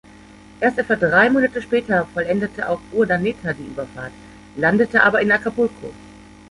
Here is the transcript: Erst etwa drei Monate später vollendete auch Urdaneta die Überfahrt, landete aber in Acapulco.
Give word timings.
Erst 0.59 0.79
etwa 0.79 0.95
drei 0.95 1.29
Monate 1.29 1.61
später 1.61 2.07
vollendete 2.11 2.67
auch 2.67 2.81
Urdaneta 2.91 3.53
die 3.53 3.65
Überfahrt, 3.67 4.11
landete 4.57 5.03
aber 5.03 5.21
in 5.21 5.31
Acapulco. 5.31 5.93